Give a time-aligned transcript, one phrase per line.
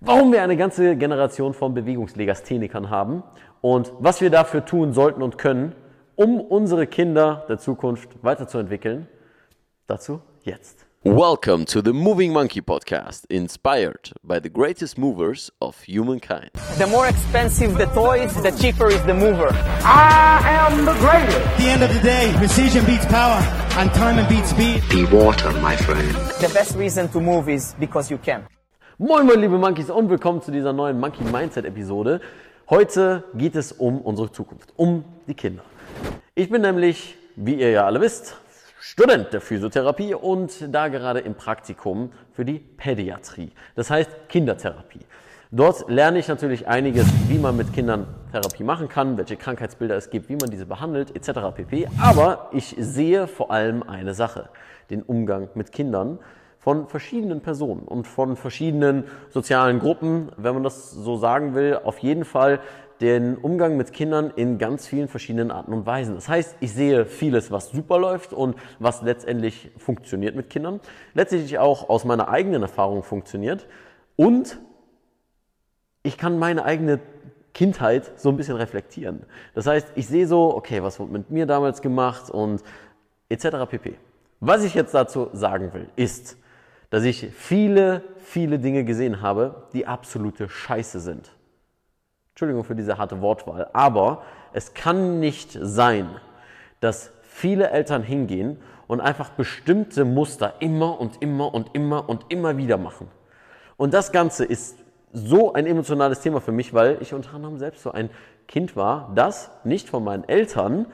[0.00, 3.22] warum wir eine ganze Generation von Bewegungslegasthenikern haben
[3.60, 5.74] und was wir dafür tun sollten und können,
[6.16, 9.08] um unsere Kinder der Zukunft weiterzuentwickeln.
[9.86, 10.86] Dazu jetzt.
[11.04, 16.50] Welcome to the Moving Monkey podcast, inspired by the greatest movers of humankind.
[16.76, 19.48] The more expensive the toys, the cheaper is the mover.
[19.84, 21.38] I am the greatest.
[21.38, 23.40] At the end of the day, precision beats power
[23.78, 24.82] and time beats speed.
[24.90, 26.12] Be water, my friend.
[26.40, 28.44] The best reason to move is because you can.
[29.00, 32.20] Moin moin liebe Monkeys und willkommen zu dieser neuen Monkey Mindset Episode.
[32.68, 35.62] Heute geht es um unsere Zukunft, um die Kinder.
[36.34, 38.36] Ich bin nämlich, wie ihr ja alle wisst,
[38.80, 45.06] Student der Physiotherapie und da gerade im Praktikum für die Pädiatrie, das heißt Kindertherapie.
[45.52, 50.10] Dort lerne ich natürlich einiges, wie man mit Kindern Therapie machen kann, welche Krankheitsbilder es
[50.10, 51.54] gibt, wie man diese behandelt, etc.
[51.54, 51.86] pp.
[52.02, 54.48] Aber ich sehe vor allem eine Sache,
[54.90, 56.18] den Umgang mit Kindern
[56.58, 61.98] von verschiedenen Personen und von verschiedenen sozialen Gruppen, wenn man das so sagen will, auf
[61.98, 62.60] jeden Fall
[63.00, 66.16] den Umgang mit Kindern in ganz vielen verschiedenen Arten und Weisen.
[66.16, 70.80] Das heißt, ich sehe vieles, was super läuft und was letztendlich funktioniert mit Kindern,
[71.14, 73.66] letztendlich auch aus meiner eigenen Erfahrung funktioniert
[74.16, 74.58] und
[76.02, 77.00] ich kann meine eigene
[77.54, 79.24] Kindheit so ein bisschen reflektieren.
[79.54, 82.62] Das heißt, ich sehe so, okay, was wurde mit mir damals gemacht und
[83.28, 83.68] etc.
[83.68, 83.94] pp.
[84.40, 86.36] Was ich jetzt dazu sagen will, ist,
[86.90, 91.30] dass ich viele, viele Dinge gesehen habe, die absolute Scheiße sind.
[92.30, 94.22] Entschuldigung für diese harte Wortwahl, aber
[94.52, 96.08] es kann nicht sein,
[96.80, 102.56] dass viele Eltern hingehen und einfach bestimmte Muster immer und immer und immer und immer
[102.56, 103.08] wieder machen.
[103.76, 104.78] Und das Ganze ist
[105.12, 108.10] so ein emotionales Thema für mich, weil ich unter anderem selbst so ein
[108.46, 110.86] Kind war, das nicht von meinen Eltern,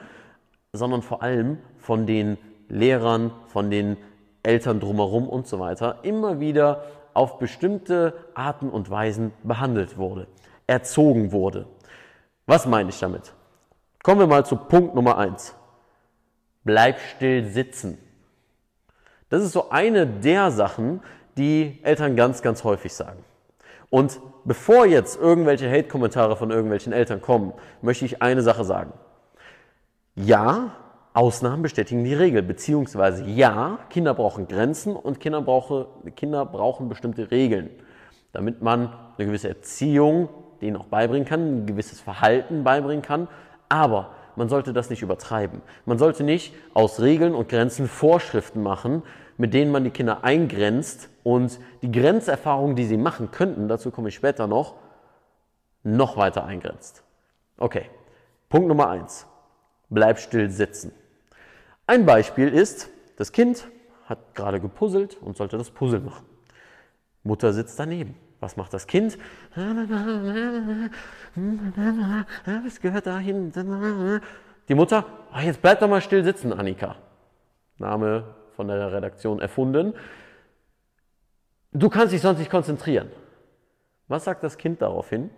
[0.73, 3.97] sondern vor allem von den Lehrern, von den
[4.45, 10.27] Eltern drumherum und so weiter immer wieder auf bestimmte Arten und Weisen behandelt wurde,
[10.67, 11.65] erzogen wurde.
[12.45, 13.33] Was meine ich damit?
[14.03, 15.55] Kommen wir mal zu Punkt Nummer eins.
[16.63, 17.97] Bleib still sitzen.
[19.29, 21.01] Das ist so eine der Sachen,
[21.37, 23.23] die Eltern ganz, ganz häufig sagen.
[23.89, 28.93] Und bevor jetzt irgendwelche Hate-Kommentare von irgendwelchen Eltern kommen, möchte ich eine Sache sagen.
[30.15, 30.71] Ja,
[31.15, 37.31] Ausnahmen bestätigen die Regel, beziehungsweise ja, Kinder brauchen Grenzen und Kinder, brauche, Kinder brauchen bestimmte
[37.31, 37.69] Regeln,
[38.33, 40.27] damit man eine gewisse Erziehung
[40.61, 43.27] denen auch beibringen kann, ein gewisses Verhalten beibringen kann,
[43.69, 45.61] aber man sollte das nicht übertreiben.
[45.85, 49.03] Man sollte nicht aus Regeln und Grenzen Vorschriften machen,
[49.37, 54.09] mit denen man die Kinder eingrenzt und die Grenzerfahrungen, die sie machen könnten, dazu komme
[54.09, 54.75] ich später noch,
[55.83, 57.03] noch weiter eingrenzt.
[57.57, 57.85] Okay,
[58.49, 59.27] Punkt Nummer eins.
[59.89, 60.91] Bleib still sitzen.
[61.87, 63.67] Ein Beispiel ist, das Kind
[64.05, 66.25] hat gerade gepuzzelt und sollte das Puzzle machen.
[67.23, 68.15] Mutter sitzt daneben.
[68.39, 69.17] Was macht das Kind?
[72.65, 73.51] Es gehört dahin.
[74.67, 76.97] Die Mutter, oh, jetzt bleib doch mal still sitzen, Annika.
[77.77, 79.93] Name von der Redaktion erfunden.
[81.71, 83.11] Du kannst dich sonst nicht konzentrieren.
[84.07, 85.29] Was sagt das Kind daraufhin?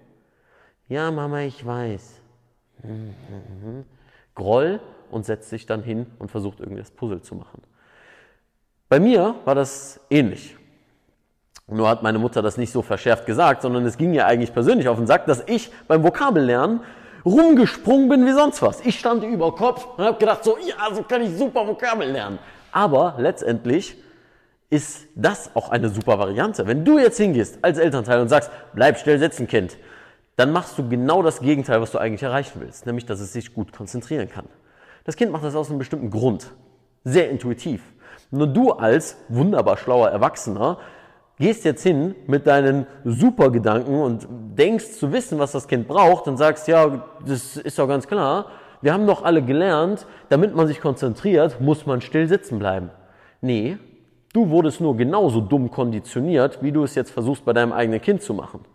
[0.87, 2.21] Ja, Mama, ich weiß.
[4.37, 7.63] Groll und setzt sich dann hin und versucht irgendwie das Puzzle zu machen.
[8.87, 10.55] Bei mir war das ähnlich.
[11.65, 14.87] Nur hat meine Mutter das nicht so verschärft gesagt, sondern es ging mir eigentlich persönlich
[14.87, 16.81] auf den Sack, dass ich beim Vokabellernen
[17.25, 18.79] rumgesprungen bin wie sonst was.
[18.85, 22.37] Ich stand über Kopf und habe gedacht, so, ja, so kann ich super Vokabel lernen.
[22.71, 23.97] Aber letztendlich
[24.69, 26.67] ist das auch eine super Variante.
[26.67, 29.77] Wenn du jetzt hingehst als Elternteil und sagst, bleib still sitzen, Kind,
[30.37, 33.53] dann machst du genau das Gegenteil, was du eigentlich erreichen willst, nämlich dass es sich
[33.53, 34.45] gut konzentrieren kann.
[35.03, 36.53] Das Kind macht das aus einem bestimmten Grund.
[37.03, 37.81] Sehr intuitiv.
[38.29, 40.77] Nur du als wunderbar schlauer Erwachsener
[41.39, 46.37] gehst jetzt hin mit deinen Supergedanken und denkst zu wissen, was das Kind braucht und
[46.37, 48.47] sagst, ja, das ist doch ganz klar.
[48.81, 52.91] Wir haben doch alle gelernt, damit man sich konzentriert, muss man still sitzen bleiben.
[53.41, 53.77] Nee,
[54.33, 58.21] du wurdest nur genauso dumm konditioniert, wie du es jetzt versuchst bei deinem eigenen Kind
[58.21, 58.65] zu machen.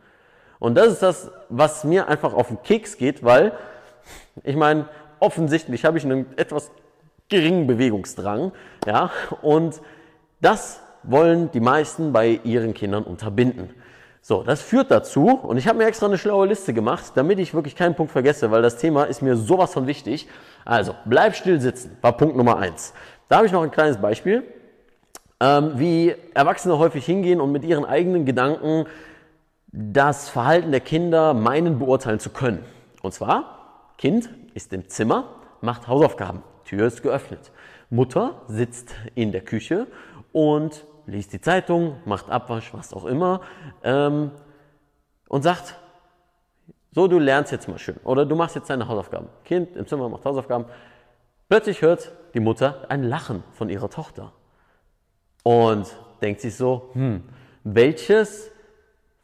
[0.62, 3.50] Und das ist das, was mir einfach auf den Keks geht, weil
[4.44, 4.86] ich meine,
[5.18, 6.70] offensichtlich habe ich einen etwas
[7.28, 8.53] geringen Bewegungsdrang,
[8.86, 9.10] ja,
[9.41, 9.80] und
[10.41, 13.70] das wollen die meisten bei ihren Kindern unterbinden.
[14.20, 17.54] So, das führt dazu, und ich habe mir extra eine schlaue Liste gemacht, damit ich
[17.54, 20.28] wirklich keinen Punkt vergesse, weil das Thema ist mir sowas von wichtig.
[20.64, 22.94] Also, bleib still sitzen, war Punkt Nummer eins.
[23.28, 24.44] Da habe ich noch ein kleines Beispiel,
[25.41, 28.86] ähm, wie Erwachsene häufig hingehen und mit ihren eigenen Gedanken
[29.72, 32.65] das Verhalten der Kinder meinen beurteilen zu können.
[33.01, 37.51] Und zwar, Kind ist im Zimmer, macht Hausaufgaben, Tür ist geöffnet.
[37.89, 39.86] Mutter sitzt in der Küche
[40.33, 43.41] und liest die Zeitung, macht Abwasch, was auch immer.
[43.83, 44.30] Ähm,
[45.28, 45.74] und sagt,
[46.95, 47.97] so, du lernst jetzt mal schön.
[48.04, 49.28] Oder du machst jetzt deine Hausaufgaben.
[49.45, 50.66] Kind im Zimmer macht Hausaufgaben.
[51.48, 54.33] Plötzlich hört die Mutter ein Lachen von ihrer Tochter.
[55.42, 55.86] Und
[56.21, 57.22] denkt sich so, hm,
[57.65, 58.52] welches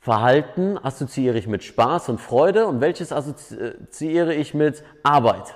[0.00, 5.55] Verhalten assoziiere ich mit Spaß und Freude und welches assoziiere ich mit Arbeit?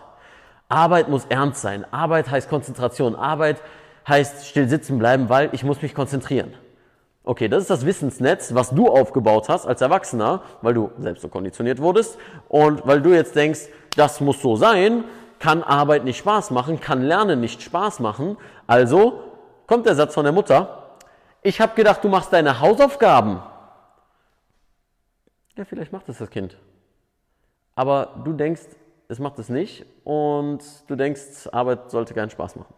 [0.69, 1.85] Arbeit muss ernst sein.
[1.93, 3.15] Arbeit heißt Konzentration.
[3.15, 3.63] Arbeit
[4.09, 6.55] heißt still sitzen bleiben, weil ich muss mich konzentrieren.
[7.25, 11.29] Okay, das ist das Wissensnetz, was du aufgebaut hast als Erwachsener, weil du selbst so
[11.29, 12.19] konditioniert wurdest
[12.49, 15.05] und weil du jetzt denkst, das muss so sein,
[15.39, 18.39] kann Arbeit nicht Spaß machen, kann Lernen nicht Spaß machen.
[18.67, 19.21] Also
[19.69, 20.97] kommt der Satz von der Mutter,
[21.43, 23.41] ich habe gedacht, du machst deine Hausaufgaben.
[25.57, 26.57] Ja, vielleicht macht es das Kind.
[27.75, 28.63] Aber du denkst,
[29.09, 32.75] es macht es nicht und du denkst, Arbeit sollte keinen Spaß machen.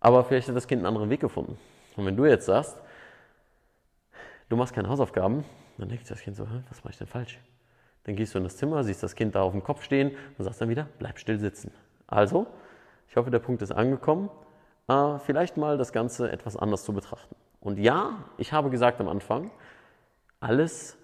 [0.00, 1.58] Aber vielleicht hat das Kind einen anderen Weg gefunden.
[1.96, 2.76] Und wenn du jetzt sagst,
[4.48, 5.44] du machst keine Hausaufgaben,
[5.78, 7.40] dann denkt das Kind so, was mache ich denn falsch?
[8.04, 10.44] Dann gehst du in das Zimmer, siehst das Kind da auf dem Kopf stehen und
[10.44, 11.72] sagst dann wieder, bleib still sitzen.
[12.06, 12.46] Also,
[13.08, 14.30] ich hoffe, der Punkt ist angekommen.
[14.88, 17.34] Äh, vielleicht mal das Ganze etwas anders zu betrachten.
[17.60, 19.50] Und ja, ich habe gesagt am Anfang,
[20.38, 20.98] alles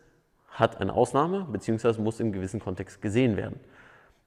[0.51, 3.61] hat eine Ausnahme, beziehungsweise muss im gewissen Kontext gesehen werden.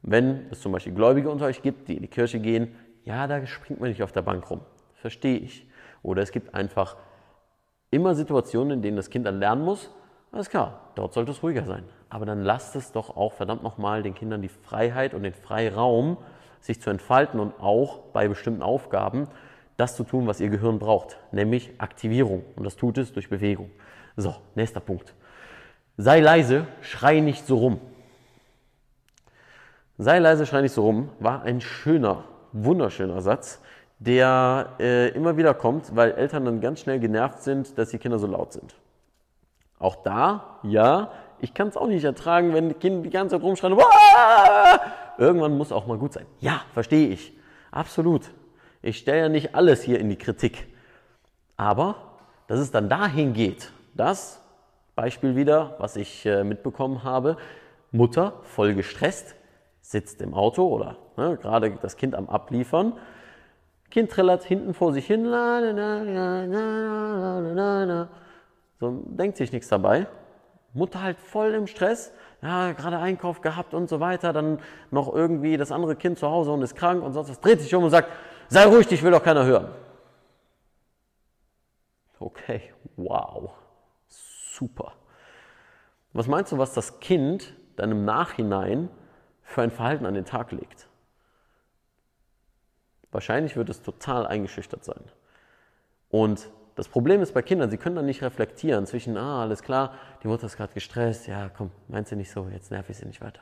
[0.02, 2.76] Wenn es zum Beispiel Gläubige unter euch gibt, die in die Kirche gehen,
[3.06, 4.62] ja, da springt man nicht auf der Bank rum.
[4.96, 5.68] Verstehe ich.
[6.02, 6.98] Oder es gibt einfach
[7.92, 9.92] immer Situationen, in denen das Kind dann lernen muss,
[10.34, 11.84] alles klar, dort sollte es ruhiger sein.
[12.10, 16.18] Aber dann lasst es doch auch verdammt nochmal den Kindern die Freiheit und den Freiraum,
[16.60, 19.28] sich zu entfalten und auch bei bestimmten Aufgaben
[19.78, 22.44] das zu tun, was ihr Gehirn braucht, nämlich Aktivierung.
[22.56, 23.70] Und das tut es durch Bewegung.
[24.18, 25.14] So, nächster Punkt.
[25.98, 27.80] Sei leise, schrei nicht so rum.
[29.98, 33.62] Sei leise, schrei nicht so rum war ein schöner, wunderschöner Satz,
[34.00, 38.18] der äh, immer wieder kommt, weil Eltern dann ganz schnell genervt sind, dass die Kinder
[38.18, 38.76] so laut sind.
[39.78, 43.44] Auch da, ja, ich kann es auch nicht ertragen, wenn die Kinder die ganze Zeit
[43.44, 43.78] rumschreien.
[43.78, 44.80] Wah!
[45.18, 46.26] Irgendwann muss auch mal gut sein.
[46.40, 47.34] Ja, verstehe ich.
[47.70, 48.32] Absolut.
[48.82, 50.68] Ich stelle ja nicht alles hier in die Kritik.
[51.56, 51.96] Aber,
[52.48, 54.43] dass es dann dahin geht, dass,
[54.96, 57.38] Beispiel wieder, was ich äh, mitbekommen habe,
[57.92, 59.36] Mutter voll gestresst,
[59.82, 62.94] sitzt im Auto oder ne, gerade das Kind am Abliefern,
[63.90, 66.02] Kind trällert hinten vor sich hin, la, la,
[67.84, 68.10] la,
[68.80, 70.08] so denkt sich nichts dabei.
[70.74, 72.12] Mutter halt voll im Stress,
[72.42, 74.60] ja, gerade Einkauf gehabt und so weiter, dann
[74.90, 77.76] noch irgendwie das andere Kind zu Hause und ist krank und sonst was, dreht sich
[77.76, 78.10] um und sagt,
[78.50, 79.70] sei ruhig, dich will doch keiner hören.
[82.20, 83.52] Okay, wow,
[84.56, 84.94] super.
[86.14, 88.90] Was meinst du, was das Kind dann im Nachhinein
[89.42, 90.88] für ein Verhalten an den Tag legt?
[93.12, 95.04] Wahrscheinlich wird es total eingeschüchtert sein.
[96.10, 99.94] Und das Problem ist bei Kindern, sie können dann nicht reflektieren zwischen, ah, alles klar,
[100.24, 103.06] die Mutter ist gerade gestresst, ja, komm, meinst du nicht so, jetzt nerv ich sie
[103.06, 103.42] nicht weiter.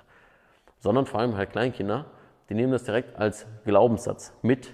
[0.79, 2.05] Sondern vor allem halt Kleinkinder,
[2.49, 4.73] die nehmen das direkt als Glaubenssatz mit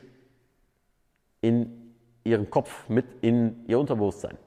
[1.42, 4.38] in ihren Kopf, mit in ihr Unterbewusstsein.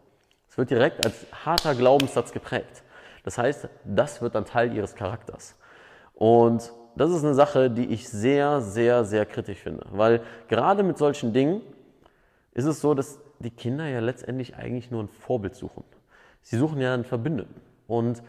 [0.51, 2.83] Es wird direkt als harter Glaubenssatz geprägt.
[3.23, 5.55] Das heißt, das wird dann Teil ihres Charakters.
[6.15, 9.87] Und das ist eine Sache, die ich sehr, sehr, sehr kritisch finde.
[9.93, 11.63] Weil gerade mit solchen Dingen
[12.53, 15.85] ist es so, dass die Kinder ja letztendlich eigentlich nur ein Vorbild suchen.
[16.43, 17.61] Sie suchen ja einen Verbündeten.
[17.87, 18.21] Und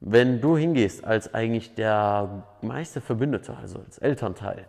[0.00, 4.64] wenn du hingehst als eigentlich der meiste Verbündete, also als Elternteil,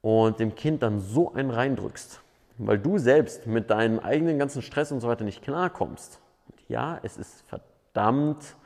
[0.00, 2.22] und dem Kind dann so einen reindrückst,
[2.58, 6.20] weil du selbst mit deinem eigenen ganzen Stress und so weiter nicht klarkommst.
[6.50, 8.56] Und ja, es ist verdammt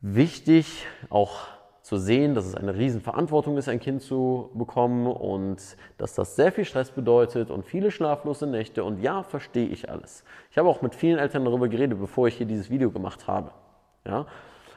[0.00, 1.46] wichtig, auch
[1.82, 6.52] zu sehen, dass es eine Riesenverantwortung ist, ein Kind zu bekommen und dass das sehr
[6.52, 8.84] viel Stress bedeutet und viele schlaflose Nächte.
[8.84, 10.24] Und ja, verstehe ich alles.
[10.50, 13.50] Ich habe auch mit vielen Eltern darüber geredet, bevor ich hier dieses Video gemacht habe.
[14.06, 14.26] Ja?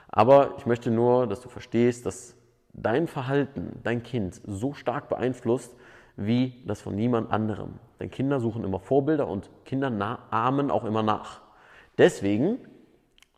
[0.09, 2.35] Aber ich möchte nur, dass du verstehst, dass
[2.73, 5.75] dein Verhalten, dein Kind so stark beeinflusst,
[6.17, 7.79] wie das von niemand anderem.
[7.99, 9.89] Denn Kinder suchen immer Vorbilder und Kinder
[10.31, 11.41] ahmen auch immer nach.
[11.97, 12.59] Deswegen,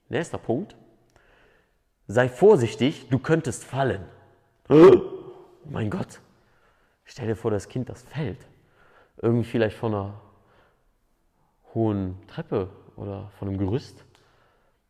[0.10, 0.76] nächster Punkt,
[2.08, 4.06] sei vorsichtig, du könntest fallen.
[4.70, 5.02] Oh
[5.66, 6.20] mein Gott,
[7.06, 8.40] stell dir vor, das Kind, das fällt.
[9.22, 10.22] Irgendwie vielleicht von einer
[11.74, 14.04] hohen Treppe oder von einem Gerüst.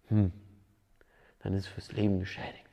[0.08, 0.32] Hm.
[1.40, 2.67] Dann ist es fürs Leben geschädigt.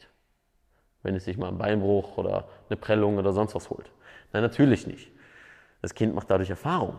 [1.04, 3.92] Wenn es sich mal einen Beinbruch oder eine Prellung oder sonst was holt.
[4.32, 5.12] Nein, natürlich nicht.
[5.82, 6.98] Das Kind macht dadurch Erfahrung.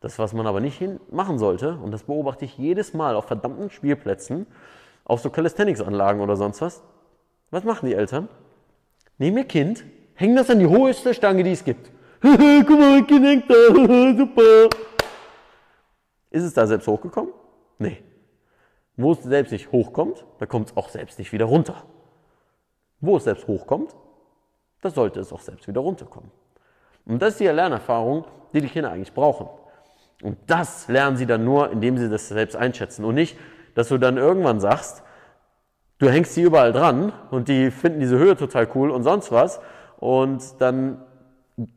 [0.00, 3.70] Das, was man aber nicht machen sollte, und das beobachte ich jedes Mal auf verdammten
[3.70, 4.46] Spielplätzen,
[5.04, 6.82] auf so Calisthenics-Anlagen oder sonst was.
[7.50, 8.28] Was machen die Eltern?
[9.18, 9.84] Nehmen ihr Kind,
[10.14, 11.90] hängen das an die hoheste Stange, die es gibt.
[12.20, 13.54] Guck mal, ein Kind hängt da,
[14.16, 14.68] super.
[16.30, 17.32] Ist es da selbst hochgekommen?
[17.78, 17.98] Nee.
[18.96, 21.84] Wo es selbst nicht hochkommt, da kommt es auch selbst nicht wieder runter.
[23.02, 23.94] Wo es selbst hochkommt,
[24.80, 26.30] da sollte es auch selbst wieder runterkommen.
[27.04, 29.48] Und das ist die Lernerfahrung, die die Kinder eigentlich brauchen.
[30.22, 33.04] Und das lernen sie dann nur, indem sie das selbst einschätzen.
[33.04, 33.36] Und nicht,
[33.74, 35.02] dass du dann irgendwann sagst,
[35.98, 39.60] du hängst sie überall dran und die finden diese Höhe total cool und sonst was.
[39.98, 41.02] Und dann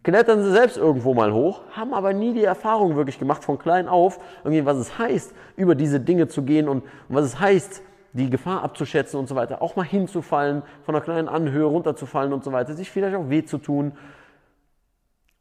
[0.03, 3.88] klettern sie selbst irgendwo mal hoch, haben aber nie die Erfahrung wirklich gemacht von klein
[3.88, 7.82] auf, irgendwie was es heißt, über diese Dinge zu gehen und, und was es heißt,
[8.15, 12.43] die Gefahr abzuschätzen und so weiter, auch mal hinzufallen, von einer kleinen Anhöhe runterzufallen und
[12.43, 13.98] so weiter, sich vielleicht auch weh zu tun.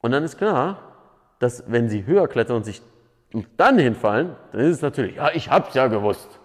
[0.00, 0.78] Und dann ist klar,
[1.38, 2.82] dass wenn sie höher klettern und sich
[3.56, 6.40] dann hinfallen, dann ist es natürlich, ja, ich hab's ja gewusst.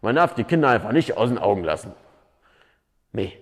[0.00, 1.92] Man darf die Kinder einfach nicht aus den Augen lassen.
[3.12, 3.38] Nee,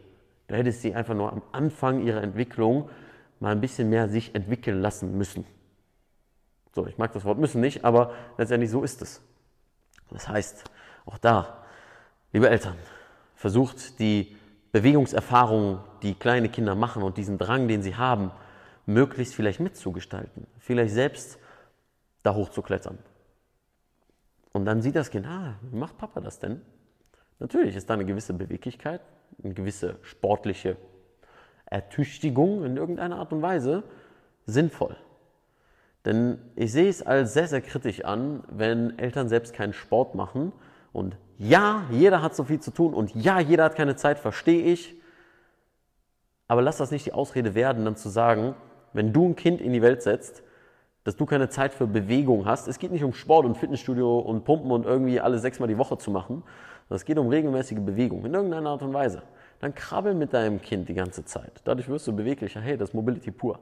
[0.48, 2.90] du hättest sie einfach nur am Anfang ihrer Entwicklung
[3.38, 5.44] mal ein bisschen mehr sich entwickeln lassen müssen.
[6.74, 9.22] So, ich mag das Wort müssen nicht, aber letztendlich so ist es.
[10.10, 10.64] Das heißt,
[11.06, 11.61] auch da,
[12.32, 12.76] liebe Eltern,
[13.34, 14.36] versucht die
[14.72, 18.30] Bewegungserfahrungen, die kleine Kinder machen und diesen Drang, den sie haben,
[18.86, 20.46] möglichst vielleicht mitzugestalten.
[20.58, 21.38] Vielleicht selbst
[22.22, 22.98] da hoch zu klettern.
[24.52, 26.60] Und dann sieht das Kind, ah, wie macht Papa das denn?
[27.38, 29.00] Natürlich ist da eine gewisse Beweglichkeit,
[29.42, 30.76] eine gewisse sportliche
[31.66, 33.82] Ertüchtigung in irgendeiner Art und Weise
[34.46, 34.96] sinnvoll.
[36.04, 40.52] Denn ich sehe es als sehr, sehr kritisch an, wenn Eltern selbst keinen Sport machen.
[40.92, 41.16] Und
[41.48, 44.94] ja, jeder hat so viel zu tun und ja, jeder hat keine Zeit, verstehe ich.
[46.48, 48.54] Aber lass das nicht die Ausrede werden, dann zu sagen,
[48.92, 50.42] wenn du ein Kind in die Welt setzt,
[51.04, 52.68] dass du keine Zeit für Bewegung hast.
[52.68, 55.98] Es geht nicht um Sport und Fitnessstudio und Pumpen und irgendwie alle sechsmal die Woche
[55.98, 56.42] zu machen.
[56.88, 59.22] Es geht um regelmäßige Bewegung in irgendeiner Art und Weise
[59.62, 61.62] dann krabbel mit deinem Kind die ganze Zeit.
[61.64, 62.60] Dadurch wirst du beweglicher.
[62.60, 63.60] Hey, das ist Mobility pur.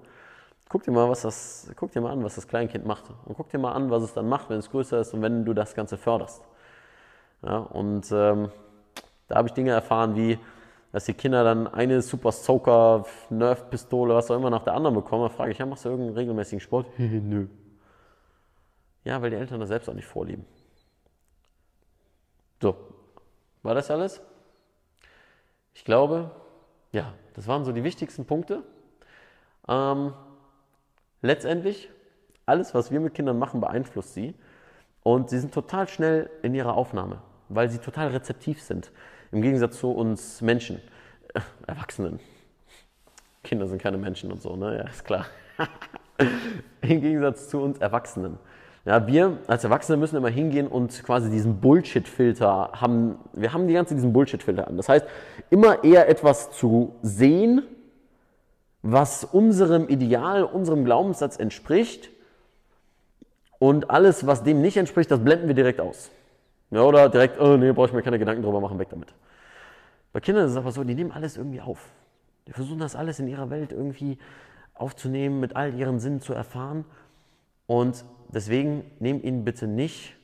[0.71, 3.05] Guck dir mal, was das, guck dir mal an, was das Kleinkind macht.
[3.27, 5.45] Und guck dir mal an, was es dann macht, wenn es größer ist und wenn
[5.45, 6.43] du das Ganze förderst.
[7.43, 8.51] Ja, und ähm,
[9.29, 10.39] da habe ich Dinge erfahren, wie,
[10.93, 15.23] dass die Kinder dann eine Super Soaker, Nerf-Pistole, was auch immer nach der anderen bekommen.
[15.25, 16.87] Da frage ich, ja, machst du irgendeinen regelmäßigen Sport?
[16.99, 17.47] Nö.
[19.05, 20.45] Ja, weil die Eltern das selbst auch nicht vorlieben.
[22.61, 22.77] So,
[23.63, 24.21] war das alles?
[25.73, 26.31] Ich glaube,
[26.93, 28.63] ja, das waren so die wichtigsten Punkte.
[29.67, 30.13] Ähm,
[31.23, 31.89] letztendlich,
[32.45, 34.35] alles, was wir mit Kindern machen, beeinflusst sie.
[35.03, 38.91] Und sie sind total schnell in ihrer Aufnahme, weil sie total rezeptiv sind.
[39.33, 40.81] Im Gegensatz zu uns Menschen,
[41.35, 42.21] äh, Erwachsenen.
[43.45, 44.79] Kinder sind keine Menschen und so, ne?
[44.79, 45.27] Ja, ist klar.
[46.81, 48.39] Im Gegensatz zu uns Erwachsenen.
[48.85, 53.17] Ja, wir als Erwachsene müssen immer hingehen und quasi diesen Bullshit-Filter haben.
[53.35, 54.77] Wir haben die ganze diesen Bullshit-Filter an.
[54.77, 55.07] Das heißt,
[55.51, 57.63] immer eher etwas zu sehen,
[58.83, 62.11] was unserem Ideal, unserem Glaubenssatz entspricht.
[63.59, 66.11] Und alles, was dem nicht entspricht, das blenden wir direkt aus.
[66.71, 69.13] Ja, oder direkt, oh nee, brauche ich mir keine Gedanken drüber machen, weg damit.
[70.13, 71.91] Bei Kindern ist es aber so, die nehmen alles irgendwie auf.
[72.47, 74.19] Die versuchen das alles in ihrer Welt irgendwie
[74.75, 76.85] aufzunehmen, mit all ihren Sinnen zu erfahren.
[77.67, 80.17] Und deswegen nehmt ihnen bitte nicht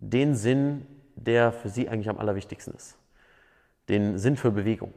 [0.00, 2.98] den Sinn, der für sie eigentlich am allerwichtigsten ist.
[3.88, 4.92] Den Sinn für Bewegung,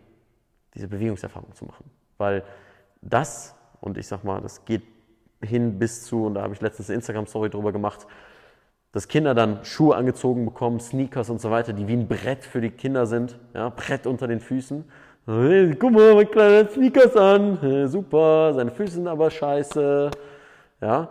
[0.74, 1.89] diese Bewegungserfahrung zu machen.
[2.17, 2.44] Weil
[3.01, 4.84] das, und ich sag mal, das geht
[5.41, 8.08] hin bis zu, und da habe ich letztens eine Instagram-Story drüber gemacht,
[8.91, 12.62] dass Kinder dann Schuhe angezogen bekommen, Sneakers und so weiter, die wie ein Brett für
[12.62, 14.86] die Kinder sind, ja, Brett unter den Füßen.
[15.25, 20.12] Hey, guck mal, mein kleiner Sneakers an, hey, super, seine Füße sind aber scheiße,
[20.82, 21.10] ja.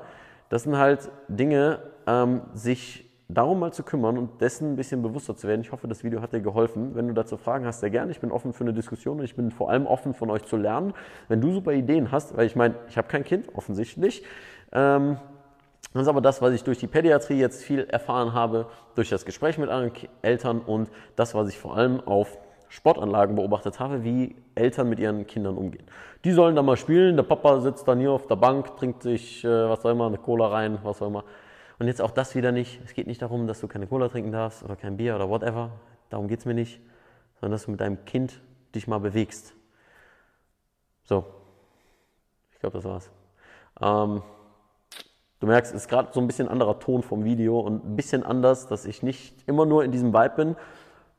[0.48, 5.36] Das sind halt Dinge, ähm, sich darum mal zu kümmern und dessen ein bisschen bewusster
[5.36, 5.60] zu werden.
[5.60, 6.94] Ich hoffe, das Video hat dir geholfen.
[6.94, 8.12] Wenn du dazu Fragen hast, sehr gerne.
[8.12, 10.56] Ich bin offen für eine Diskussion und ich bin vor allem offen von euch zu
[10.56, 10.94] lernen.
[11.28, 14.22] Wenn du super Ideen hast, weil ich meine, ich habe kein Kind, offensichtlich.
[14.72, 15.16] Ähm,
[15.96, 19.24] das ist aber das, was ich durch die Pädiatrie jetzt viel erfahren habe, durch das
[19.24, 22.38] Gespräch mit anderen Eltern und das, was ich vor allem auf
[22.68, 25.86] Sportanlagen beobachtet habe, wie Eltern mit ihren Kindern umgehen.
[26.24, 29.44] Die sollen da mal spielen, der Papa sitzt dann hier auf der Bank, trinkt sich,
[29.44, 31.24] äh, was auch immer, eine Cola rein, was auch immer.
[31.78, 32.80] Und jetzt auch das wieder nicht.
[32.84, 35.70] Es geht nicht darum, dass du keine Cola trinken darfst oder kein Bier oder whatever.
[36.10, 36.80] Darum geht es mir nicht.
[37.40, 38.40] Sondern dass du mit deinem Kind
[38.74, 39.54] dich mal bewegst.
[41.04, 41.24] So.
[42.52, 43.10] Ich glaube, das war's.
[43.80, 44.22] Ähm,
[45.40, 48.22] du merkst, es ist gerade so ein bisschen anderer Ton vom Video und ein bisschen
[48.22, 50.56] anders, dass ich nicht immer nur in diesem Vibe bin,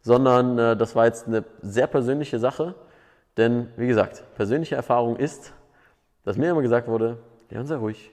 [0.02, 2.76] sondern äh, das war jetzt eine sehr persönliche Sache.
[3.36, 5.54] Denn, wie gesagt, persönliche Erfahrung ist,
[6.24, 7.20] dass mir immer gesagt wurde,
[7.50, 8.12] Leon sei ruhig,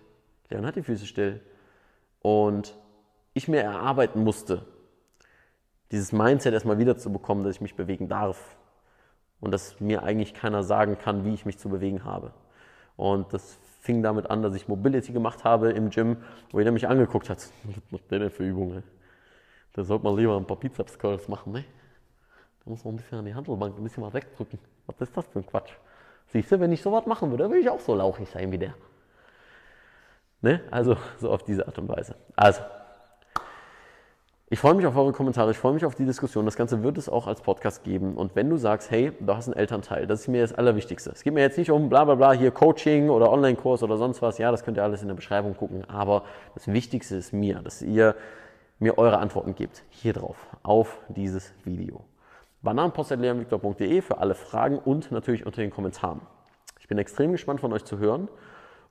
[0.51, 1.41] Leon hat die Füße still.
[2.21, 2.77] Und
[3.33, 4.65] ich mir erarbeiten musste,
[5.91, 8.57] dieses Mindset erstmal wieder zu bekommen, dass ich mich bewegen darf.
[9.41, 12.33] Und dass mir eigentlich keiner sagen kann, wie ich mich zu bewegen habe.
[12.97, 16.17] Und das fing damit an, dass ich Mobility gemacht habe im Gym,
[16.51, 17.51] wo jeder mich angeguckt hat.
[17.65, 18.83] Was macht der denn für Übungen?
[19.75, 21.65] Da sollte man lieber ein paar Bizeps Curls machen, ne?
[22.65, 24.59] Da muss man ein bisschen an die Handelbank, ein bisschen was wegdrücken.
[24.87, 25.73] Was ist das für ein Quatsch?
[26.29, 28.75] Siehst du, wenn ich sowas machen würde, würde ich auch so lauchig sein wie der.
[30.41, 30.63] Ne?
[30.71, 32.17] Also so auf diese Art und Weise.
[32.37, 32.63] Also,
[34.51, 36.45] ich freue mich auf eure Kommentare, ich freue mich auf die Diskussion.
[36.45, 38.15] Das Ganze wird es auch als Podcast geben.
[38.15, 41.11] Und wenn du sagst, hey, du hast einen Elternteil, das ist mir das Allerwichtigste.
[41.11, 44.21] Es geht mir jetzt nicht um bla bla bla, hier Coaching oder Online-Kurs oder sonst
[44.21, 44.37] was.
[44.37, 45.89] Ja, das könnt ihr alles in der Beschreibung gucken.
[45.89, 46.25] Aber
[46.55, 48.15] das Wichtigste ist mir, dass ihr
[48.79, 49.83] mir eure Antworten gebt.
[49.89, 52.05] Hier drauf, auf dieses Video.
[52.61, 56.21] Bananenpost.leonviktor.de für alle Fragen und natürlich unter den Kommentaren.
[56.81, 58.29] Ich bin extrem gespannt von euch zu hören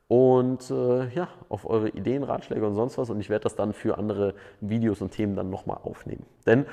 [0.07, 3.09] und äh, ja, auf eure Ideen, Ratschläge und sonst was.
[3.09, 6.25] Und ich werde das dann für andere Videos und Themen dann nochmal aufnehmen.
[6.45, 6.65] Denn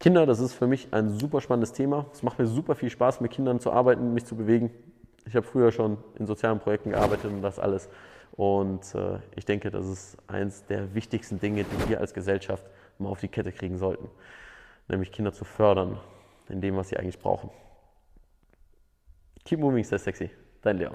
[0.00, 2.06] Kinder, das ist für mich ein super spannendes Thema.
[2.12, 4.70] Es macht mir super viel Spaß, mit Kindern zu arbeiten, mich zu bewegen.
[5.26, 7.88] Ich habe früher schon in sozialen Projekten gearbeitet und das alles.
[8.32, 12.64] Und äh, ich denke, das ist eines der wichtigsten Dinge, die wir als Gesellschaft
[12.98, 14.08] mal auf die Kette kriegen sollten.
[14.86, 15.98] Nämlich Kinder zu fördern
[16.48, 17.50] in dem, was sie eigentlich brauchen.
[19.44, 20.30] Keep moving, stay sexy.
[20.62, 20.94] Dein Leon.